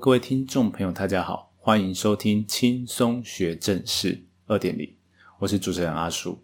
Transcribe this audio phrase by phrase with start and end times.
[0.00, 4.92] 各位听众朋友，大家好，欢迎收听轻松学正事二点零，
[5.38, 6.38] 我是主持人阿树。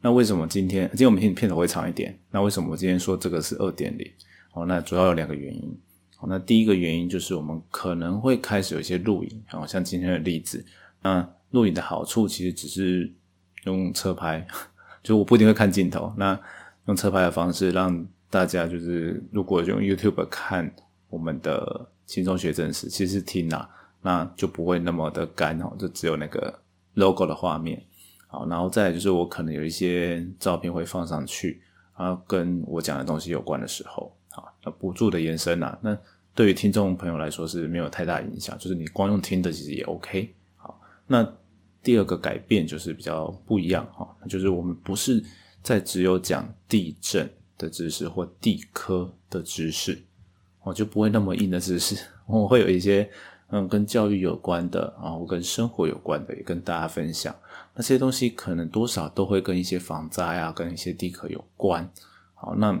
[0.00, 2.18] 那为什么今天今天我们片片头会长一点？
[2.30, 4.08] 那为什么我今天说这个是二点零？
[4.52, 5.76] 哦，那主要有两个原因。
[6.16, 10.64] 好，那第一个原因就是我们可能会开始有一些录影，好像今天的例子。
[11.02, 13.12] 那录影的好处其实只是
[13.64, 14.46] 用车拍，
[15.02, 16.12] 就我不一定会看镜头。
[16.16, 16.38] 那
[16.86, 20.72] 用车拍的方式让大家就是如果用 YouTube 看
[21.08, 23.68] 我们的轻松学正史，其实听啊，
[24.02, 26.60] 那就不会那么的干哦，就只有那个
[26.94, 27.82] logo 的画面。
[28.26, 31.62] 好，然后再就是我可能有一些照片会放上去，
[31.96, 35.96] 然后跟我讲的东西有关的时候，好，那补助的延伸啊，那
[36.34, 40.34] 对于听众朋友来说是没有太大影响，就是你光用听的其实也 OK。
[40.56, 41.24] 好，那
[41.80, 45.24] 第二个改变就是比较不一样哈，就是我们不是
[45.62, 50.02] 在只有讲地震的知识或地科的知识，
[50.64, 51.96] 我就不会那么硬的知识，
[52.26, 53.08] 我会有一些。
[53.50, 57.32] 嗯，跟教育有关的啊，或跟生活有关的，也跟大家分享。
[57.74, 61.88] 那些东西可能多少都会跟一些防灾啊，跟一些地壳有关。
[62.34, 62.76] 好，那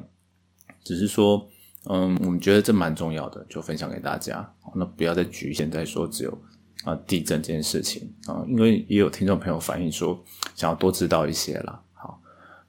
[0.82, 1.46] 只是说，
[1.84, 4.52] 嗯，我们觉得这蛮重要的，就分享给大家。
[4.74, 6.36] 那不要再局限在说只有
[6.84, 10.18] 啊地震这件事情啊，因为也有听众朋友反映说
[10.56, 11.80] 想要多知道一些啦。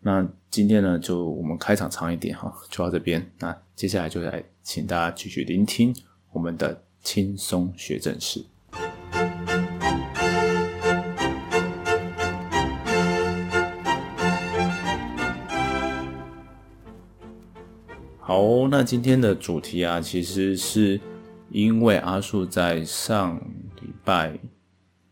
[0.08, 3.28] 那今天呢，就我们开场长一点哈，就到这边。
[3.40, 5.92] 那接下来就来请大家继续聆听
[6.32, 6.86] 我们的。
[7.06, 8.44] 轻松学正事。
[18.20, 21.00] 好，那今天的主题啊，其实是
[21.52, 23.40] 因为阿树在上
[23.82, 24.36] 礼拜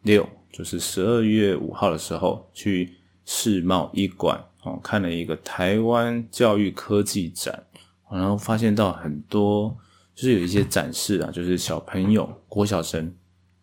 [0.01, 7.63] 六，就是十二月五号的时候，去世贸一馆哦，看了一个台湾教育科技展，
[8.11, 9.77] 然后发现到很多。
[10.15, 13.11] 就是有一些展示啊，就是小朋友、国小生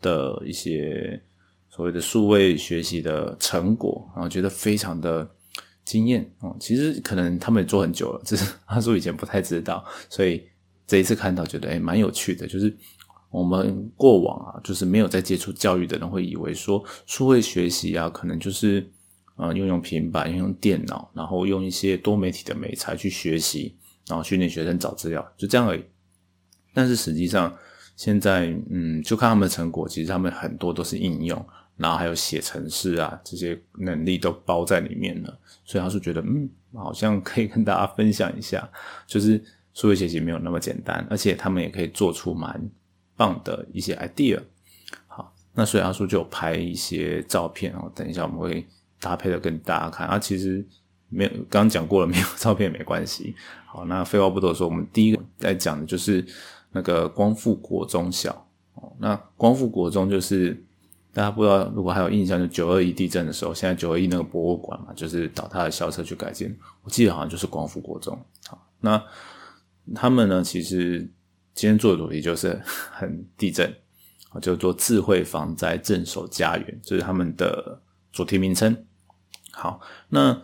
[0.00, 1.22] 的一些
[1.68, 5.30] 所谓的数位学习的成果，然后觉得非常的
[5.84, 6.56] 惊艳哦。
[6.58, 10.42] 其实可能他们也做很久了，只是阿叔以前不太知道，所以
[10.88, 12.48] 这一次看到觉得哎蛮有趣的。
[12.48, 12.76] 就是
[13.30, 18.90] 我们过往啊，就是没有在接触教育的人会以为说数位学习啊，可能就是
[19.40, 23.74] 呃用用平板、用用电脑，然后用一些多媒体的美材去学习，
[24.06, 25.84] 然后训练学生找资料，就这样而已。
[26.72, 27.56] 但是实际上，
[27.96, 31.44] 现在嗯，就看他们的成果，其实他们很多都是应用，
[31.76, 35.38] 然后还有写程式啊，这些能力都包在里面了。
[35.64, 38.68] 所以他是觉得，嗯，好像可以跟大家分享一下，
[39.06, 39.42] 就是
[39.74, 42.70] 数学学习没有那么简单，而且他们也可以做出蛮
[43.16, 44.40] 棒的一些 idea。
[45.06, 48.66] 好，那所以阿叔就拍一些照片，然后等一下我们会
[49.00, 50.06] 搭配的跟大家看。
[50.06, 50.64] 啊，其实
[51.08, 53.34] 没有，刚刚讲过了， 没有照片没关系。
[53.66, 56.24] 好，那废话不多说，我们第一个在讲的就是。
[56.72, 60.54] 那个光复国中小哦，那光复国中就是
[61.12, 68.16] 大家不知道，如果还有印象，就九二一地震的时候，现在九二一那个博物馆嘛，就是倒塌的校舍去改建，我记得好像就是光复国中。
[68.46, 69.02] 好，那
[69.92, 71.00] 他们呢，其实
[71.54, 73.74] 今天做的主题就是很地震，
[74.40, 78.86] 就做智慧防灾镇守家园，这是他们的主题名称。
[79.60, 80.40] 好，那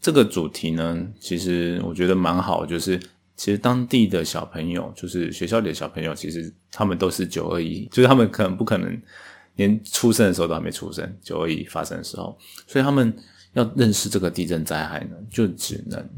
[0.00, 3.00] 这个主题呢，其实我觉得蛮好，就是。
[3.38, 9.00] 其实当地的小朋友，就是学校里的小朋友，其实他们都是九二一，就是他们可能不可能
[9.54, 12.36] 连出生的时候都还没出生，九二一发生的时候，
[12.66, 13.16] 所以他们
[13.52, 16.10] 要认识这个地震灾害呢，就只能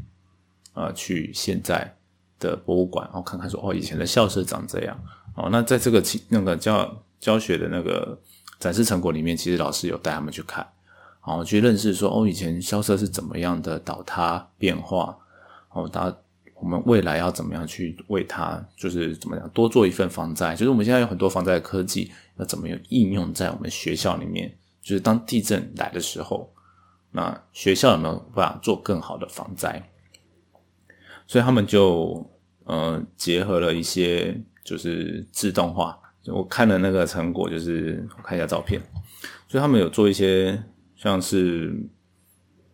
[0.73, 1.95] 啊去现在
[2.39, 4.99] 的博物馆，然后看看说哦以前的校舍长这样
[5.35, 8.19] 哦，那在这个那个教教学的那个
[8.57, 10.67] 展示成果里面，其实老师有带他们去看，
[11.21, 15.17] 哦去认识说哦以前萧瑟是怎么样的倒塌变化，
[15.69, 16.15] 哦大。
[16.53, 20.55] 我们未来要怎么样去为它，就是怎么样多做一份防灾？
[20.55, 24.55] 就是我们现在有很多防灾的科技，要怎么样应用在我们学校里面？
[24.79, 26.53] 就是当地震来的时候，
[27.09, 29.89] 那学校有没有办法做更好的防灾？
[31.25, 32.29] 所以他们就
[32.65, 35.97] 呃结合了一些就是自动化。
[36.27, 38.79] 我看了那个成果，就是我看一下照片，
[39.47, 40.61] 所以他们有做一些
[41.01, 41.75] 像是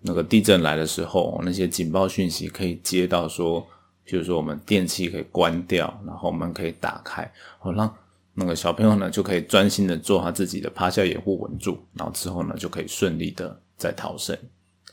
[0.02, 3.66] 那个地震来的时候，那些警报讯息可以接到说。
[4.10, 7.30] 比如说，我们电器可以关掉，然后我们可以打开，
[7.60, 7.94] 好让
[8.36, 14.34] 那个小朋友呢就可以专心的做他自己的趴下掩护稳住，然后之后呢就可以顺利的再逃生，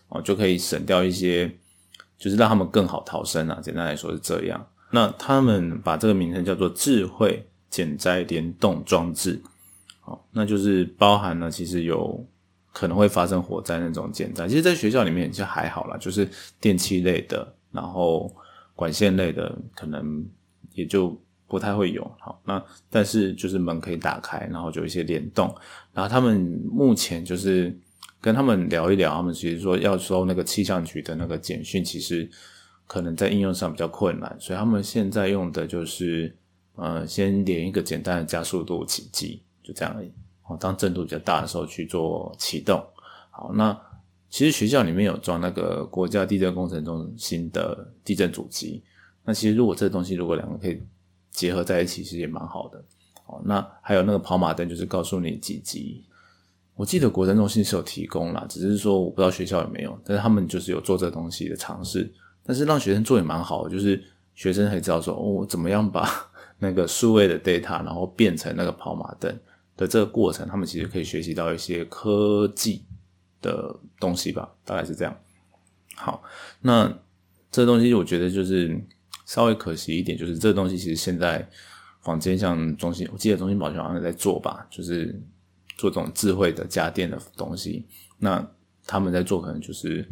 [0.09, 1.49] 哦，就可以省掉一些，
[2.19, 3.61] 就是让他们更好逃生啊。
[3.63, 4.67] 简单来说是这样。
[4.91, 9.41] 那他们把这个名称叫做智慧减灾联动装置，
[10.01, 12.27] 好，那就是包含了其实有
[12.75, 16.29] 可能会发生火灾那种减灾，其实，在学校里面就还好啦，就是
[16.61, 18.31] 电器类的，然后。
[18.77, 20.29] 管线类的可能
[20.73, 21.17] 也就
[21.47, 22.03] 不太会有。
[22.19, 22.61] 好，那
[22.91, 25.47] 但是就是门可以打开，然后有一些联动。
[25.93, 26.41] 然后他们
[26.73, 27.73] 目前就是
[28.21, 32.29] 跟他们聊一聊，他们其实说要收那个气象局的那个简讯，其实
[32.89, 36.37] 可能在应用上比较困难，所以他们现在用的就是
[36.75, 40.11] 呃，先连一个简单的加速度起机，就这样而已。
[40.47, 42.83] 哦，当震度比较大的时候去做启动。
[43.31, 43.79] 好，那
[44.29, 48.83] 其实学校里面有装那个国家地震工程中心的地震主机。
[49.25, 50.83] 那其实如果这东西如果两个可以
[51.31, 52.79] 结合在一起，其实也蛮好的。
[53.27, 56.05] 哦，那还有那个跑马灯，就是告诉你几级。
[56.77, 62.13] 我记得国震中心是有提供啦，只是说我不知道学校有没有，但是他们就是有做这东西的尝试。
[62.45, 64.03] 但是让学生做也蛮好，就是
[64.35, 66.07] 学生可以知道说，哦，怎么样把
[66.59, 69.35] 那个数位的 data，然后变成那个跑马灯
[69.77, 72.85] 的这个过程，他们其实可以学习到一些科技
[73.41, 75.17] 的东西吧，大概是这样。
[75.95, 76.23] 好，
[76.61, 76.93] 那
[77.51, 78.79] 这东西我觉得就是
[79.27, 81.49] 稍微可惜一点，就是这东西其实现在。
[82.05, 85.19] 房间像中心，我记得中心保全好像在做吧，就是
[85.79, 87.83] 做这种智慧的家电的东西。
[88.19, 88.47] 那
[88.87, 90.07] 他们在做，可能就是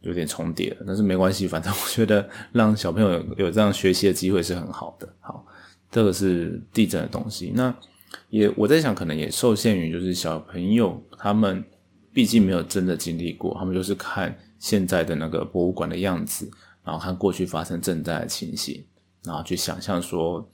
[0.00, 5.06] 有点重叠，但是没关系，反正我觉得让小朋友有这样学习的机会是很好的。
[5.20, 5.46] 好，
[5.90, 7.52] 这个是地震的东西。
[7.54, 7.76] 那
[8.30, 11.64] 也我在想，可能也受限于就是小朋友他们
[12.12, 16.50] 毕竟没有真的经历过，他们就是看现在的那个博物馆的样子，
[16.84, 18.84] 然后看过去发生震灾的情形，
[19.24, 20.48] 然后去想象说。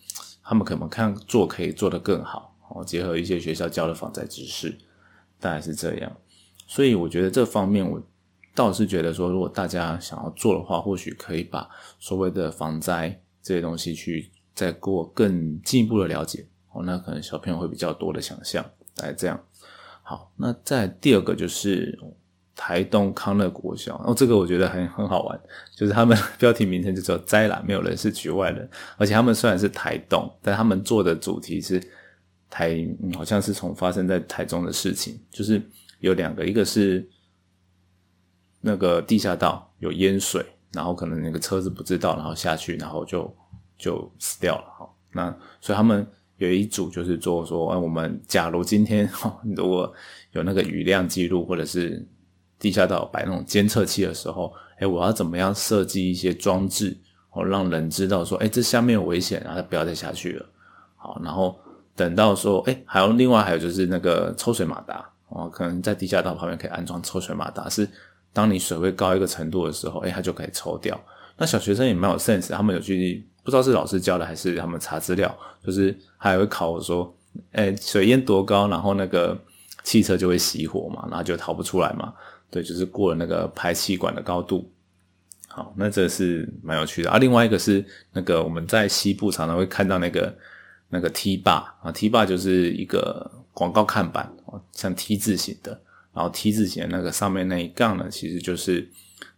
[0.51, 4.75] 他们可能看做可以做得更好哦，结合一些学校教的防灾知识，
[5.39, 6.11] 大概是这样。
[6.67, 8.03] 所以我觉得这方面，我
[8.55, 11.69] 倒是觉得说，如果大家想要做的话，或许可以把
[11.99, 16.47] 所谓的防灾这些东西去再过更进一步的了解
[16.85, 18.65] 那可能小朋友会比较多的想象，
[18.97, 19.39] 大概这样。
[20.03, 21.99] 好，那再第二个就是。
[22.61, 25.41] 台东康乐国小，哦，这个我觉得很很好玩，
[25.77, 31.81] 就是他们 标题名称就叫“灾难没有人是局外人”，而且他们虽然是台东，但他们做的主题是
[32.51, 32.77] 台，
[33.15, 35.63] 好像是从发生在台中的事情，就是
[36.01, 37.09] 有两个，一个是
[38.61, 43.33] 那个地下道有淹水，然后可能那个车子不知道，然后下去，然后就
[43.79, 45.31] 就死掉了，好，那
[45.61, 46.05] 所以他们
[46.39, 49.93] 有一组就是做说，哎，我们假如今天哈， 如果
[50.33, 52.05] 有那个雨量记录或者是
[52.59, 56.97] 地下道摆那种监测器的时候，哎，我要怎么样设计一些装置，
[57.31, 60.47] 哦，让人知道说，哎，这下面有危险，然后不要再下去了。
[60.97, 61.59] 好，然后
[61.95, 67.89] 等到说，哎，还有另外还有就是那个抽水马达，哦，可能在地下道旁边可以安装抽水马达，是
[68.33, 71.01] 当你水位高一个程度的时候，哎，它就可以抽掉。
[71.37, 75.35] 那小学生也蛮有 sense，他们有去不知道是老师教的还是他们查资料，
[75.65, 77.11] 就是还会考我说，
[77.53, 79.35] 哎，水淹多高，然后那个
[79.83, 82.13] 汽车就会熄火嘛，然后就逃不出来嘛。
[82.51, 84.71] 对，就是过了那个排气管的高度，
[85.47, 87.17] 好，那这是蛮有趣的啊。
[87.17, 90.37] 另外一个是那个我们在西部常常会看到那个
[90.91, 94.31] 那个 T 坝啊，T 坝就是一个广告看板，
[94.73, 95.81] 像 T 字形的，
[96.13, 98.87] 然后 T 字形那个上面那一杠呢，其实就是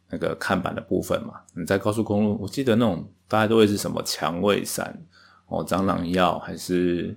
[0.09, 1.35] 那个看板的部分嘛。
[1.55, 5.01] 你在高速公路，我记得那种大家都会是什么蔷薇伞
[5.47, 7.17] 哦，蟑螂药还是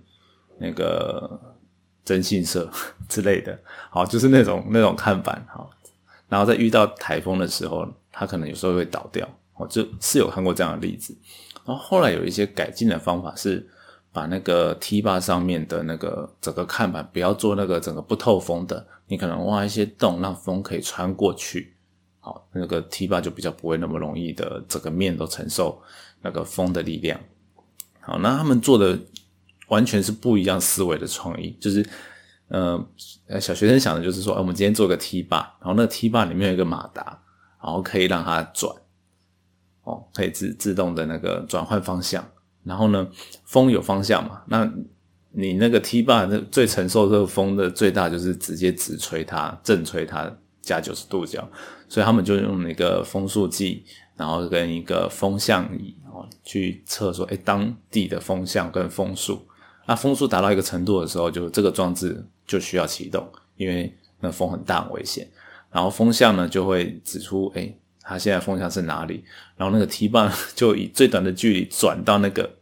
[0.59, 1.39] 那个
[2.05, 2.69] 征信社
[3.09, 5.67] 之类的，好，就是那种那种看板，哈。
[6.29, 11.17] 然后在遇到台风的时候，它可能有时候会倒掉，哦，就是有看过这样的例子。
[11.65, 13.67] 然后后来有一些改进的方法是，
[14.11, 21.75] 把那个 T 坝上面的那个整个看板不要做那个整个不透风的，你可能挖一些洞，让风可以穿过去，
[22.19, 25.81] 好，那个 T 坝就比较不会那么容易的整个面都承受
[26.23, 27.19] 那个风的力量。
[27.99, 28.97] 好，那他们做的
[29.67, 31.87] 完全是不一样思维的创意，就是。
[32.49, 32.77] 呃，
[33.39, 37.19] 小学生想的就是说，我们今天做个 T 坝，然后那个 T 坝里面有一个马达，
[37.63, 38.71] 然后可以让它转，
[39.85, 42.23] 哦，可以自自动的那个转换方向。
[42.63, 43.07] 然后呢，
[43.45, 44.43] 风有方向嘛？
[44.45, 44.71] 那
[45.31, 51.49] 你那个 T 坝那最承受这个风的最大就是直接直吹它，正吹它加九十度角。
[51.89, 53.83] 所以他们就用那个风速计，
[54.15, 59.45] 然后跟一个风向仪哦去测说，哎，当地的风向跟风速。
[59.85, 62.25] 那风速达到一个程度的时候，就这个装置。
[62.45, 65.25] 就需要启动，因为那风很大很危险。
[65.71, 69.23] 然后风向呢就会指出，哎，它现在风向是哪里？
[69.55, 72.57] 然后那个 T 棒 就以最短的距离转到那个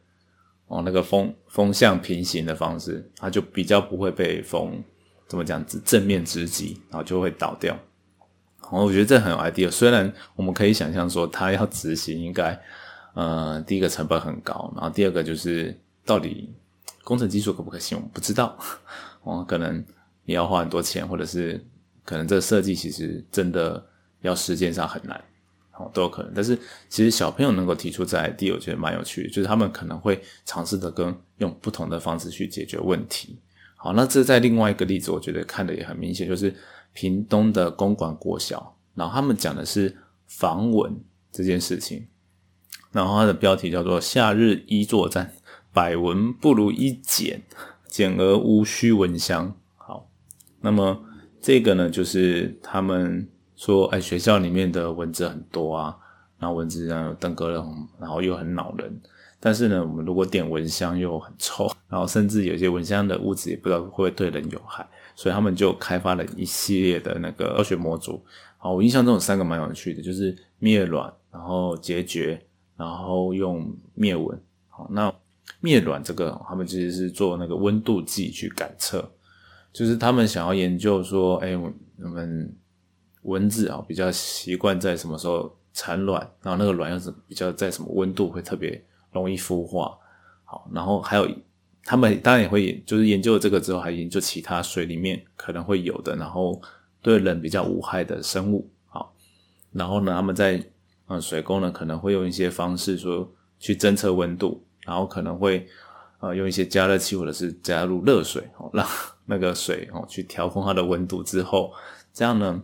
[0.67, 4.83] 哦那个风风向平行的方式，它就比较不会被风
[5.27, 7.75] 怎么讲正面直击，然后就会倒掉。
[8.61, 9.71] 然后我觉得这很有 idea。
[9.71, 12.57] 虽然我们可以想象说它要执行应该
[13.13, 16.53] 呃第一个成本很高，然后第二个就是到底
[17.03, 18.57] 工程技术可不可行，我们不知道。
[19.23, 19.83] 哦， 可能
[20.25, 21.63] 也要花很多钱，或者是
[22.03, 23.83] 可能这设计其实真的
[24.21, 25.19] 要实践上很难。
[25.77, 26.31] 哦，都有可能。
[26.35, 26.57] 但是
[26.89, 33.39] 其实小朋友能够提出这 idea，我觉得蛮有趣的，就是他们可能会尝试的跟用不同的方式去解决问题。
[33.75, 36.53] 好，那这在另外一个例子，我觉得看的也很明显，就是
[36.93, 39.95] 屏东的公馆国小，然后他们讲的是
[40.27, 40.95] 防蚊
[41.31, 42.05] 这件事情，
[42.91, 45.33] 然后它的标题叫做“夏日一作战，
[45.73, 47.41] 百蚊不如一剪，
[47.87, 49.55] 剪而无需蚊香”。
[49.77, 50.07] 好，
[50.59, 51.03] 那么
[51.41, 55.97] 这个呢，就是他们说，哎，学校里面的蚊子很多啊，
[56.37, 57.65] 然后蚊子啊登革热，
[57.99, 59.01] 然后又很恼人。
[59.43, 68.23] 但是呢，我们如果点蚊香又很臭，然后甚至有些蚊香的物质也不知道会不会对人有害，所以他们就开发了一系列的那个科学模组。
[68.57, 72.39] 好，我印象中有三个蛮有趣的，就是灭卵，然后结绝，
[72.81, 74.41] 然后用灭蚊。
[74.69, 75.13] 好，那
[75.59, 79.07] 灭卵这个，他们其实是做那个温度计去感测，
[79.71, 82.55] 就是他们想要研究说，哎，我们
[83.23, 88.83] 蚊子啊比较习惯在什么时候产卵，然后那个卵又是比较在什么温度会特别。
[89.13, 89.97] 容易孵化，
[90.45, 91.29] 好，然后还有
[91.83, 96.61] 他们当然也会，就是研究了这个之后，还研究其他水里面可能会有的，然后
[97.01, 99.13] 对人比较无害的生物，好，
[99.73, 100.63] 然后呢，他们在
[101.11, 105.67] 嗯水沟呢可能会用一些方式说去侦测温度，然后可能会
[106.19, 108.87] 呃用一些加热器或者是加入热水，哦，让
[109.25, 111.73] 那个水哦去调控它的温度之后，
[112.13, 112.61] 这样呢，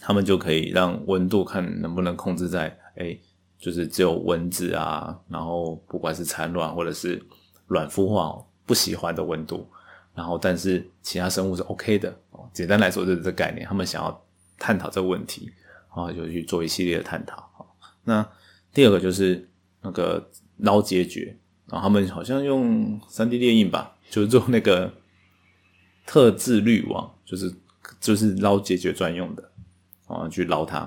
[0.00, 3.18] 他们就可以让温度看能不能控制在哎。
[3.58, 7.20] 就是只有蚊子啊，然后不管是产卵或者是
[7.68, 9.66] 卵孵化不喜欢的温度，
[10.14, 12.46] 然后但是其他生物是 OK 的哦。
[12.52, 14.24] 简单来说就是这概念，他们想要
[14.58, 15.50] 探讨这个问题，
[15.88, 17.50] 然后就去做一系列的探讨。
[18.06, 18.26] 那
[18.72, 19.48] 第二个就是
[19.82, 24.92] 那个捞结绝，然后他们好像用三 D 列印吧，就是做那个
[26.06, 27.54] 特制滤网，就是
[28.00, 29.50] 就是捞结绝专用的
[30.06, 30.80] 啊，去捞它。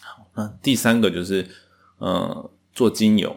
[0.00, 1.46] 好，那第三个就是。
[1.98, 3.36] 呃，做精油，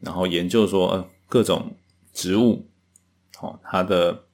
[0.00, 1.76] 然后研究说，各种
[2.14, 2.66] 植物，
[3.38, 4.24] 哦，它的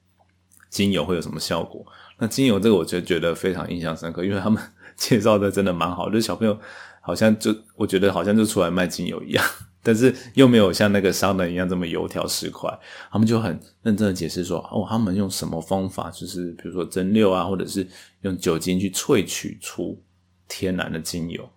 [0.70, 1.84] 精油会有什么效果？
[2.18, 4.62] 那精油这个，我就觉得非常印象深刻，因为他们
[4.94, 6.56] 介绍的真的蛮好，就是小朋友
[7.04, 9.44] 好像就我觉得好像就出来卖精油一样，
[9.82, 12.76] 但是又没有像那个商人一样这么油条石块，
[13.10, 17.86] 他们就很认真的解释说，哦，他们用什么方法，就是比如说蒸馏啊，或者是
[18.22, 20.00] 用酒精去萃取出
[20.48, 21.48] 天然的精油。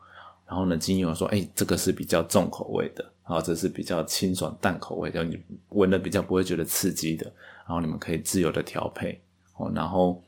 [0.50, 5.38] 然后呢，精油说：“哎，这个是比较重口味的，然后这是比较清爽淡口味，让你
[5.72, 7.26] 闻的比较不会觉得刺激的。
[7.68, 9.22] 然后你们可以自由的调配
[9.58, 9.70] 哦。
[9.76, 10.24] 然后，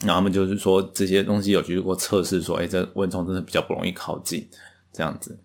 [0.00, 4.46] 然后他们就是说这些东西有去过测试，说：哎，这蚊虫真的比较不容易靠近
[4.92, 5.38] 这样子。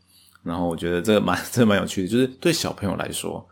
[0.43, 3.45] 然后我觉得这个蛮这蛮有趣的，就是对小朋友来说，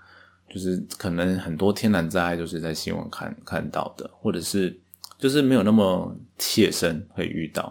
[0.50, 4.80] 就是可能很多天然灾害就是在新闻看看到的，或者是
[5.18, 7.64] 就是没有那么切身会遇到，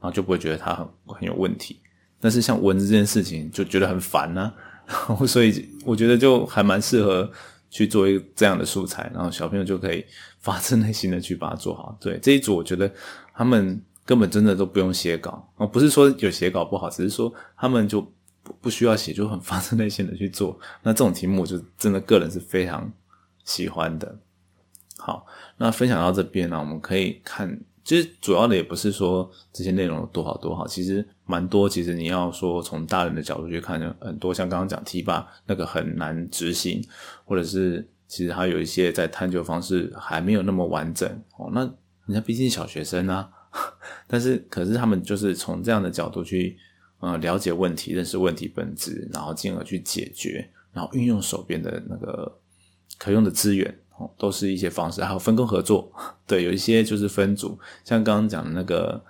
[0.00, 1.78] 然后就不会觉得它很很有问题。”
[2.22, 4.52] 但是像蚊子这件事情就觉得很烦呢，
[4.86, 7.30] 然后所以我觉得就还蛮适合
[7.70, 10.04] 去做一个这样的素材，然后小朋友就可以
[10.40, 11.96] 发自内心的去把它做好。
[12.00, 12.92] 对这一组，我觉得
[13.32, 18.00] 他们根本真的都不用写稿哦，不是说有写稿不好，只是说他们就
[18.42, 20.58] 不不需要写，就很发自内心的去做。
[20.82, 22.92] 那这种题目，就真的个人是非常
[23.44, 24.18] 喜欢的。
[24.98, 25.24] 好，
[25.56, 27.60] 那分享到这边呢，我们可以看。
[27.82, 31.66] 其实主要的也不是说这些内容有多好多好，其实蛮多。
[31.66, 36.84] 其实你要说从大人的角度去看，很多像刚刚讲 T 八那个很难执行，
[37.24, 41.48] 或者是其实还有一些在探究方式还没有那么完整哦。
[41.52, 41.60] 那
[42.06, 43.30] 人家毕竟小学生啊，
[44.08, 46.58] 但是可是他们就是从这样的角度去
[46.98, 52.36] 呃了解问题、认识问题本质，然后进而去解决，然后运用手边的那个
[52.98, 54.10] 可用的资源哦。
[54.18, 55.92] 都是一些方式，还有分工合作。
[56.26, 59.04] 对，有一些就是分组，像刚刚讲的那个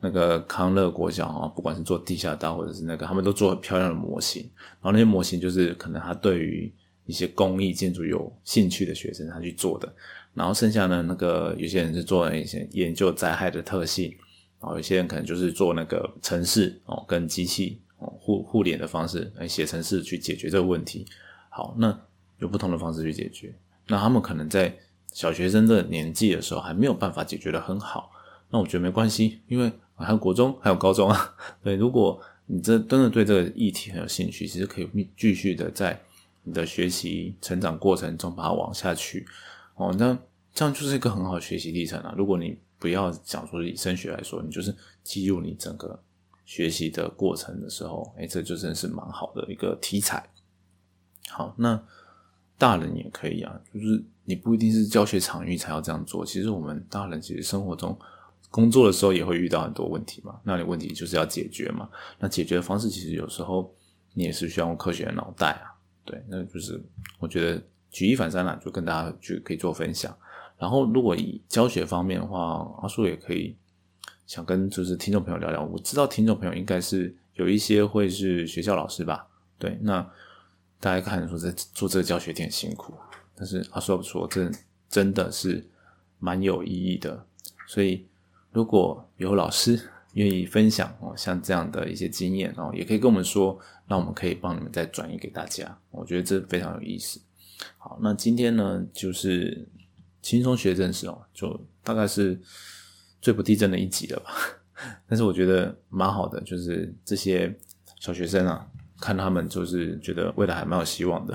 [0.00, 4.50] 那个康乐国小啊，不管是做地下道或者是那个，他们都做很漂亮的模型。
[4.80, 6.72] 然后那些模型就是可能他对于
[7.10, 9.92] 一些工艺建筑有兴趣的学生他去做的。
[10.32, 14.14] 然后剩下呢，那个有些人是做了一些研究灾害的特性，
[14.60, 21.04] 然后有些人可能就是做那个城市哦，跟机器哦互互联的方式来写城市去解决这个问题。
[21.48, 21.98] 好，那
[22.38, 23.52] 有不同的方式去解决。
[23.88, 24.72] 那他们可能在
[25.12, 28.12] 小学生的年纪的时候还没有办法解决的很好，
[28.50, 31.34] 那我觉得没关系，因为还有国中还有高中啊。
[31.60, 36.00] 对，如果你这真的对这个议题很有兴趣，其实可以继续的在
[36.52, 39.26] 的学习成长过程中把它往下去。
[39.74, 40.16] 哦，那
[40.54, 42.14] 这样就是一个很好学习历程啊。
[42.16, 46.02] 如果你不要讲说以升学来说，你就是记录你整个
[46.44, 50.28] 学习的过程的时候，哎，这就真是蛮好的一个题材。
[51.28, 51.82] 好，那。
[52.58, 56.26] 大人也可以啊，就是你不一定是教学场域才要这样做。
[56.26, 57.98] 其实我们大人其实生活中
[58.50, 61.88] 工作的时候也会遇到很多问题嘛，那你问题就是要解决嘛。
[62.18, 63.74] 那解决的方式其实有时候
[64.12, 65.72] 你也是需要用科学的脑袋啊。
[66.10, 66.82] 对，那就是
[67.20, 70.12] 我觉得举一反三啦，就跟大家去可以做分享。
[70.58, 73.56] 然后如果以教学方面的话，阿叔也可以
[74.26, 75.64] 想跟就是听众朋友聊聊。
[75.64, 79.24] 我知道听众朋友应该是有一些会是学校老师吧？
[79.56, 80.04] 对，那
[80.80, 82.92] 大家看说在做这个教学挺辛苦，
[83.36, 84.50] 但是阿叔不错，这
[84.88, 85.64] 真的是
[86.18, 87.24] 蛮有意义的。
[87.68, 88.04] 所以
[88.50, 89.80] 如果有老师
[90.14, 93.58] 愿意分享哦，像这样的一些经验哦，也可以跟我们说。
[93.86, 97.20] 那我们可以帮你们再转移给大家，我觉得这非常有意思。
[97.76, 99.66] 好，那今天呢，就是
[100.22, 102.40] 轻松学正式哦，就大概是
[103.20, 104.30] 最不地震的一集了吧。
[105.08, 107.52] 但是我觉得蛮好的，就是这些
[107.98, 108.64] 小学生啊，
[109.00, 111.34] 看他们就是觉得未来还蛮有希望的。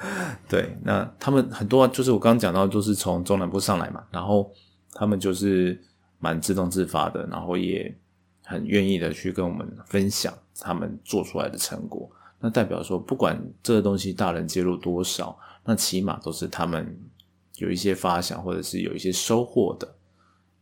[0.46, 4.52] 对，那他们很多就是我刚刚讲到，都是从中南部上来嘛，然后
[4.92, 5.82] 他们就是
[6.18, 7.98] 蛮自动自发的，然后也。
[8.44, 12.08] 很愿意的去跟我们分享他们做出来的成果，
[12.38, 16.96] 那代表说，不管这个东西大人介入多少，那起码都是他们
[17.56, 19.94] 有一些发想，或者是有一些收获的。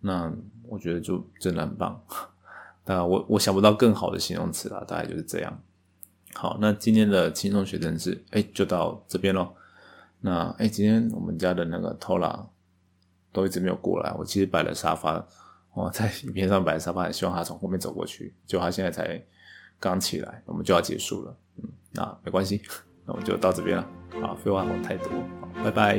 [0.00, 0.32] 那
[0.68, 2.00] 我觉得就真的很棒。
[2.86, 5.60] 那，我我想不到更好的形容词了，大概就是这样。
[6.34, 9.54] 好，那今天的轻松学正式，哎，就到这边咯。
[10.20, 12.46] 那哎，今天我们家的那个 Tola
[13.32, 15.26] 都一直没有过来，我其实摆了沙发。
[15.74, 18.34] 我在影片上摆沙发，希望他从后面走过去。
[18.46, 19.22] 就他现在才
[19.80, 21.36] 刚起来，我们就要结束了。
[21.56, 22.60] 嗯，那没关系，
[23.06, 23.88] 那我们就到这边了。
[24.20, 25.08] 好，废话太多，
[25.40, 25.98] 好，拜拜。